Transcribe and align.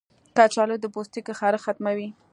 کچالو 0.37 0.75
د 0.81 0.85
پوستکي 0.93 1.33
خارښ 1.39 1.61
ختموي. 1.65 2.07